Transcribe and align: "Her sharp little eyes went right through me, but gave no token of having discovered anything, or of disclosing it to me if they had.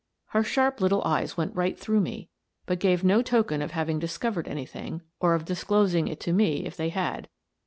"Her 0.33 0.43
sharp 0.43 0.81
little 0.81 1.03
eyes 1.03 1.37
went 1.37 1.55
right 1.55 1.77
through 1.79 1.99
me, 2.01 2.27
but 2.65 2.79
gave 2.79 3.03
no 3.03 3.21
token 3.21 3.61
of 3.61 3.69
having 3.73 3.99
discovered 3.99 4.47
anything, 4.47 5.01
or 5.19 5.35
of 5.35 5.45
disclosing 5.45 6.07
it 6.07 6.19
to 6.21 6.33
me 6.33 6.65
if 6.65 6.75
they 6.75 6.89
had. 6.89 7.29